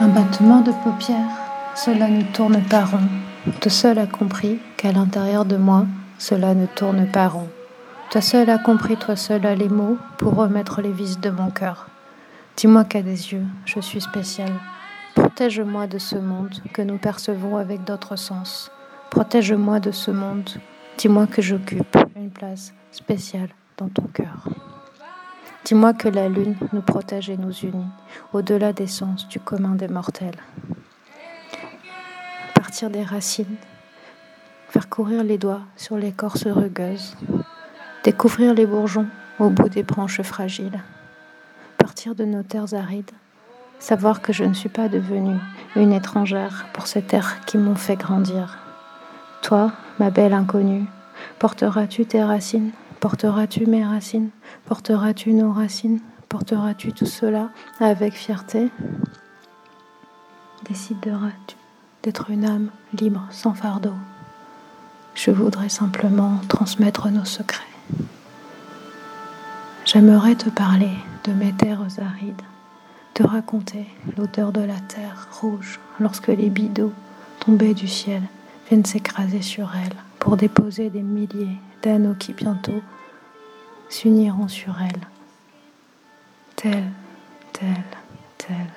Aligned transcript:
Un 0.00 0.08
battement 0.08 0.60
de 0.60 0.72
paupières, 0.72 1.16
cela 1.74 2.08
ne 2.08 2.22
tourne 2.22 2.60
pas 2.62 2.84
rond. 2.84 2.98
Toi 3.60 3.70
seul 3.70 3.98
as 3.98 4.06
compris 4.06 4.58
qu'à 4.76 4.92
l'intérieur 4.92 5.44
de 5.44 5.56
moi, 5.56 5.86
cela 6.18 6.54
ne 6.54 6.66
tourne 6.66 7.06
pas 7.06 7.28
rond. 7.28 7.48
Toi 8.10 8.20
seul 8.20 8.50
as 8.50 8.58
compris, 8.58 8.96
toi 8.96 9.16
seul 9.16 9.46
as 9.46 9.54
les 9.54 9.68
mots 9.68 9.96
pour 10.18 10.34
remettre 10.34 10.82
les 10.82 10.92
vis 10.92 11.18
de 11.20 11.30
mon 11.30 11.50
cœur. 11.50 11.86
Dis-moi 12.56 12.84
qu'à 12.84 13.02
des 13.02 13.32
yeux, 13.32 13.46
je 13.64 13.80
suis 13.80 14.00
spécial. 14.00 14.50
Protège-moi 15.34 15.88
de 15.88 15.98
ce 15.98 16.14
monde 16.14 16.54
que 16.72 16.80
nous 16.80 16.96
percevons 16.96 17.56
avec 17.56 17.82
d'autres 17.82 18.14
sens. 18.14 18.70
Protège-moi 19.10 19.80
de 19.80 19.90
ce 19.90 20.12
monde. 20.12 20.48
Dis-moi 20.96 21.26
que 21.26 21.42
j'occupe 21.42 21.96
une 22.14 22.30
place 22.30 22.72
spéciale 22.92 23.48
dans 23.76 23.88
ton 23.88 24.04
cœur. 24.04 24.48
Dis-moi 25.64 25.92
que 25.92 26.08
la 26.08 26.28
lune 26.28 26.54
nous 26.72 26.82
protège 26.82 27.30
et 27.30 27.36
nous 27.36 27.50
unit, 27.50 27.88
au-delà 28.32 28.72
des 28.72 28.86
sens 28.86 29.26
du 29.26 29.40
commun 29.40 29.74
des 29.74 29.88
mortels. 29.88 30.38
Partir 32.54 32.88
des 32.88 33.02
racines, 33.02 33.56
faire 34.68 34.88
courir 34.88 35.24
les 35.24 35.36
doigts 35.36 35.62
sur 35.74 35.96
l'écorce 35.96 36.46
rugueuse, 36.46 37.16
découvrir 38.04 38.54
les 38.54 38.66
bourgeons 38.66 39.08
au 39.40 39.50
bout 39.50 39.68
des 39.68 39.82
branches 39.82 40.22
fragiles 40.22 40.80
partir 41.84 42.14
de 42.14 42.24
nos 42.24 42.42
terres 42.42 42.74
arides, 42.74 43.10
savoir 43.84 44.22
que 44.22 44.32
je 44.32 44.44
ne 44.44 44.54
suis 44.54 44.70
pas 44.70 44.88
devenue 44.88 45.38
une 45.76 45.92
étrangère 45.92 46.66
pour 46.72 46.86
ces 46.86 47.02
terres 47.02 47.44
qui 47.44 47.58
m'ont 47.58 47.74
fait 47.74 47.96
grandir. 47.96 48.58
Toi, 49.42 49.72
ma 49.98 50.08
belle 50.08 50.32
inconnue, 50.32 50.86
porteras-tu 51.38 52.06
tes 52.06 52.24
racines? 52.24 52.70
Porteras-tu 53.00 53.66
mes 53.66 53.84
racines? 53.84 54.30
Porteras-tu 54.64 55.34
nos 55.34 55.52
racines? 55.52 56.00
Porteras-tu 56.30 56.92
tout 56.94 57.04
cela 57.04 57.50
avec 57.78 58.14
fierté? 58.14 58.70
Décideras-tu 60.66 61.56
d'être 62.02 62.30
une 62.30 62.46
âme 62.46 62.70
libre, 62.98 63.26
sans 63.30 63.52
fardeau? 63.52 63.92
Je 65.14 65.30
voudrais 65.30 65.68
simplement 65.68 66.40
transmettre 66.48 67.10
nos 67.10 67.26
secrets. 67.26 67.62
J'aimerais 69.84 70.36
te 70.36 70.48
parler 70.48 70.96
de 71.24 71.32
mes 71.32 71.52
terres 71.52 71.86
arides, 72.00 72.42
te 73.14 73.22
raconter 73.22 73.86
l'odeur 74.16 74.50
de 74.50 74.60
la 74.60 74.78
terre 74.88 75.28
rouge 75.40 75.78
lorsque 76.00 76.28
les 76.28 76.50
bidots 76.50 76.92
tombés 77.38 77.72
du 77.72 77.86
ciel 77.86 78.22
viennent 78.68 78.84
s'écraser 78.84 79.40
sur 79.40 79.70
elle 79.76 79.96
pour 80.18 80.36
déposer 80.36 80.90
des 80.90 81.02
milliers 81.02 81.56
d'anneaux 81.82 82.14
qui 82.14 82.32
bientôt 82.32 82.82
s'uniront 83.88 84.48
sur 84.48 84.74
elle. 84.82 85.00
Telle, 86.56 86.90
telle, 87.52 87.84
telle. 88.36 88.72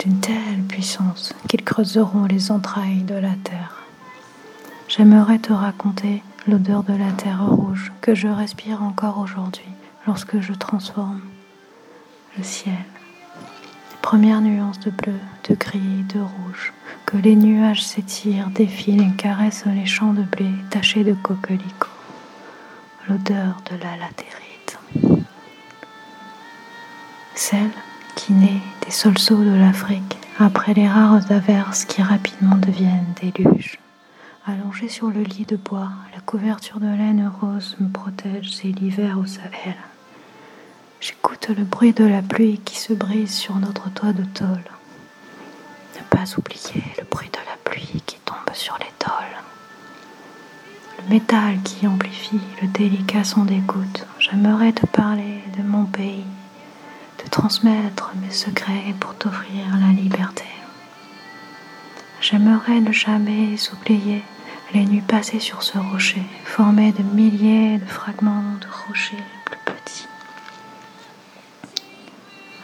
D'une 0.00 0.18
telle 0.18 0.62
puissance 0.68 1.32
qu'ils 1.48 1.62
creuseront 1.62 2.24
les 2.24 2.50
entrailles 2.50 3.04
de 3.04 3.14
la 3.14 3.36
terre. 3.44 3.84
J'aimerais 4.88 5.38
te 5.38 5.52
raconter 5.52 6.24
l'odeur 6.48 6.82
de 6.82 6.94
la 6.94 7.12
terre 7.12 7.46
rouge 7.46 7.92
que 8.00 8.16
je 8.16 8.26
respire 8.26 8.82
encore 8.82 9.18
aujourd'hui 9.18 9.68
lorsque 10.06 10.40
je 10.40 10.54
transforme 10.54 11.20
le 12.36 12.44
ciel. 12.44 12.74
Les 13.90 13.96
premières 14.00 14.40
nuances 14.40 14.80
de 14.80 14.90
bleu, 14.90 15.18
de 15.48 15.54
gris, 15.54 16.04
de 16.14 16.20
rouge, 16.20 16.72
que 17.06 17.16
les 17.16 17.36
nuages 17.36 17.84
s'étirent, 17.84 18.50
défilent 18.50 19.02
et 19.02 19.16
caressent 19.16 19.66
les 19.66 19.86
champs 19.86 20.12
de 20.12 20.22
blé 20.22 20.50
tachés 20.70 21.04
de 21.04 21.14
coquelicots. 21.14 21.88
L'odeur 23.08 23.62
de 23.70 23.76
la 23.82 23.96
latérite. 23.96 24.78
Celle 27.34 27.70
qui 28.14 28.32
naît 28.32 28.62
des 28.84 28.90
solsaux 28.92 29.42
de 29.42 29.54
l'Afrique 29.54 30.18
après 30.38 30.74
les 30.74 30.88
rares 30.88 31.30
averses 31.30 31.84
qui 31.84 32.02
rapidement 32.02 32.56
deviennent 32.56 33.14
déluges. 33.20 33.78
Allongée 34.46 34.88
sur 34.88 35.08
le 35.08 35.22
lit 35.22 35.46
de 35.46 35.56
bois, 35.56 35.90
la 36.14 36.20
couverture 36.20 36.80
de 36.80 36.86
laine 36.86 37.30
rose 37.40 37.76
me 37.80 37.88
protège, 37.88 38.50
c'est 38.50 38.68
l'hiver 38.68 39.18
au 39.18 39.26
Sahel. 39.26 39.76
J'écoute 41.02 41.48
le 41.48 41.64
bruit 41.64 41.92
de 41.92 42.04
la 42.04 42.22
pluie 42.22 42.60
qui 42.64 42.78
se 42.78 42.92
brise 42.92 43.34
sur 43.34 43.56
notre 43.56 43.90
toit 43.90 44.12
de 44.12 44.22
tôle. 44.22 44.62
Ne 45.96 46.02
pas 46.08 46.22
oublier 46.38 46.84
le 46.96 47.02
bruit 47.10 47.28
de 47.28 47.38
la 47.38 47.56
pluie 47.64 48.00
qui 48.06 48.18
tombe 48.24 48.54
sur 48.54 48.78
les 48.78 48.92
tôles. 49.00 49.42
Le 50.98 51.12
métal 51.12 51.60
qui 51.64 51.88
amplifie 51.88 52.38
le 52.60 52.68
délicat 52.68 53.24
son 53.24 53.44
des. 53.44 53.60
J'aimerais 54.20 54.70
te 54.70 54.86
parler 54.86 55.42
de 55.58 55.64
mon 55.64 55.86
pays, 55.86 56.24
te 57.18 57.28
transmettre 57.28 58.12
mes 58.22 58.30
secrets 58.30 58.94
pour 59.00 59.16
t'offrir 59.16 59.64
la 59.80 59.92
liberté. 60.00 60.44
J'aimerais 62.20 62.78
ne 62.78 62.92
jamais 62.92 63.56
oublier 63.72 64.22
les 64.72 64.84
nuits 64.84 65.00
passées 65.00 65.40
sur 65.40 65.64
ce 65.64 65.78
rocher, 65.78 66.22
formé 66.44 66.92
de 66.92 67.02
milliers 67.02 67.78
de 67.78 67.86
fragments 67.86 68.54
de 68.60 68.66
rochers 68.86 69.16
plus 69.44 69.58
petits. 69.64 70.06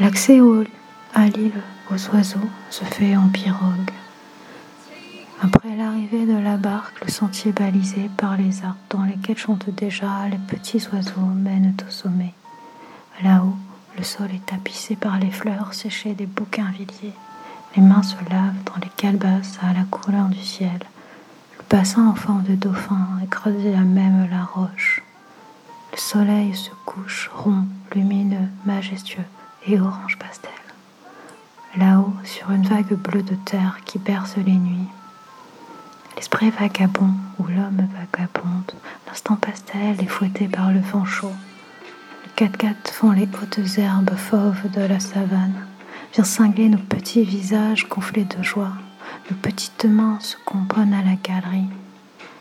L'accès 0.00 0.40
à 1.12 1.26
l'île 1.26 1.60
aux 1.90 2.14
oiseaux 2.14 2.48
se 2.70 2.84
fait 2.84 3.18
en 3.18 3.28
pirogue. 3.28 3.90
Après 5.42 5.76
l'arrivée 5.76 6.24
de 6.24 6.38
la 6.38 6.56
barque, 6.56 7.04
le 7.04 7.10
sentier 7.10 7.52
balisé 7.52 8.10
par 8.16 8.38
les 8.38 8.64
arbres 8.64 8.78
dans 8.88 9.02
lesquels 9.02 9.36
chantent 9.36 9.68
déjà 9.68 10.26
les 10.30 10.38
petits 10.38 10.82
oiseaux 10.90 11.20
mène 11.20 11.74
au 11.86 11.90
sommet. 11.90 12.32
Là-haut, 13.22 13.56
le 13.98 14.02
sol 14.02 14.28
est 14.34 14.46
tapissé 14.46 14.96
par 14.96 15.18
les 15.18 15.30
fleurs 15.30 15.74
séchées 15.74 16.14
des 16.14 16.24
bouquinvilliers. 16.24 17.12
Les 17.76 17.82
mains 17.82 18.02
se 18.02 18.16
lavent 18.30 18.64
dans 18.64 18.80
les 18.82 18.90
calebasses 18.96 19.58
à 19.60 19.74
la 19.74 19.84
couleur 19.84 20.28
du 20.28 20.42
ciel. 20.42 20.80
Le 21.58 21.64
bassin 21.68 22.08
en 22.08 22.14
forme 22.14 22.44
de 22.44 22.54
dauphin 22.54 23.06
est 23.22 23.28
creusé 23.28 23.74
à 23.74 23.82
même 23.82 24.30
la 24.30 24.44
roche. 24.44 25.02
Le 25.92 25.98
soleil 25.98 26.54
se 26.54 26.70
couche 26.86 27.30
rond, 27.34 27.66
lumineux, 27.94 28.48
majestueux 28.64 29.24
et 29.66 29.80
orange 29.80 30.18
pastel. 30.18 30.50
Là-haut, 31.76 32.12
sur 32.24 32.50
une 32.50 32.66
vague 32.66 32.94
bleue 32.94 33.22
de 33.22 33.34
terre 33.34 33.78
qui 33.84 33.98
berce 33.98 34.36
les 34.36 34.52
nuits. 34.52 34.88
L'esprit 36.16 36.50
vagabond 36.50 37.14
ou 37.38 37.44
l'homme 37.44 37.86
vagabonde, 37.94 38.72
l'instant 39.06 39.36
pastel 39.36 40.00
est 40.00 40.06
fouetté 40.06 40.48
par 40.48 40.72
le 40.72 40.80
vent 40.80 41.04
chaud. 41.04 41.32
Les 42.40 42.48
quatre 42.48 42.90
font 42.90 43.10
les 43.12 43.28
hautes 43.42 43.78
herbes 43.78 44.16
fauves 44.16 44.70
de 44.72 44.80
la 44.80 44.98
savane 44.98 45.66
vient 46.14 46.24
cingler 46.24 46.70
nos 46.70 46.78
petits 46.78 47.22
visages 47.22 47.86
gonflés 47.86 48.24
de 48.24 48.42
joie. 48.42 48.72
Nos 49.30 49.36
petites 49.36 49.84
mains 49.84 50.18
se 50.20 50.36
comprennent 50.46 50.94
à 50.94 51.02
la 51.02 51.16
galerie. 51.22 51.68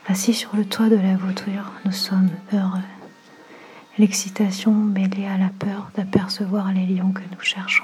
Assis 0.08 0.34
sur 0.34 0.56
le 0.56 0.64
toit 0.64 0.88
de 0.88 0.96
la 0.96 1.18
voiture, 1.18 1.72
nous 1.84 1.92
sommes 1.92 2.30
heureux. 2.54 2.99
L'excitation 4.00 4.74
mêlée 4.74 5.26
à 5.26 5.38
la 5.38 5.50
peur 5.50 5.92
d'apercevoir 5.94 6.72
les 6.72 6.86
lions 6.86 7.12
que 7.12 7.22
nous 7.34 7.42
cherchons. 7.42 7.84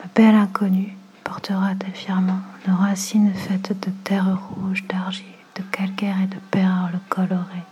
Ma 0.00 0.06
belle 0.14 0.34
inconnue 0.34 0.96
portera 1.22 1.72
fièrement 1.92 2.40
nos 2.66 2.76
racines 2.76 3.34
faites 3.34 3.78
de 3.86 3.92
terre 4.04 4.38
rouge, 4.48 4.84
d'argile, 4.88 5.26
de 5.56 5.62
calcaire 5.70 6.16
et 6.24 6.34
de 6.34 6.40
perles 6.50 6.98
colorées. 7.10 7.66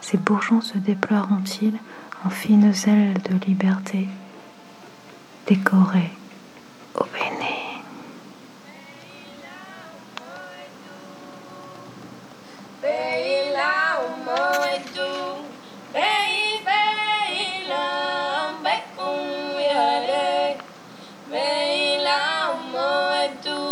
Ces 0.00 0.16
bourgeons 0.16 0.60
se 0.60 0.78
déploieront-ils 0.78 1.76
en 2.24 2.30
fines 2.30 2.72
ailes 2.86 3.20
de 3.28 3.44
liberté 3.44 4.06
décoré 5.48 6.12